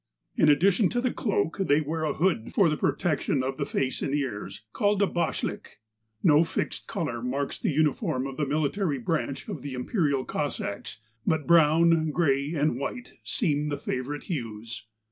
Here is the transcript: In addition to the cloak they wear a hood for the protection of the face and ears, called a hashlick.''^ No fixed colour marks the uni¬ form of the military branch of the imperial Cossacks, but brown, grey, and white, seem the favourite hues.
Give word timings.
In 0.35 0.49
addition 0.49 0.89
to 0.89 0.99
the 0.99 1.13
cloak 1.13 1.57
they 1.59 1.79
wear 1.79 2.05
a 2.05 2.13
hood 2.13 2.53
for 2.55 2.69
the 2.69 2.75
protection 2.75 3.43
of 3.43 3.57
the 3.57 3.67
face 3.67 4.01
and 4.01 4.15
ears, 4.15 4.63
called 4.73 4.99
a 5.03 5.07
hashlick.''^ 5.07 5.73
No 6.23 6.43
fixed 6.43 6.87
colour 6.87 7.21
marks 7.21 7.59
the 7.59 7.77
uni¬ 7.77 7.95
form 7.95 8.25
of 8.25 8.35
the 8.37 8.47
military 8.47 8.97
branch 8.97 9.47
of 9.47 9.61
the 9.61 9.75
imperial 9.75 10.25
Cossacks, 10.25 10.99
but 11.27 11.45
brown, 11.45 12.09
grey, 12.09 12.51
and 12.55 12.79
white, 12.79 13.13
seem 13.23 13.69
the 13.69 13.77
favourite 13.77 14.23
hues. 14.23 14.87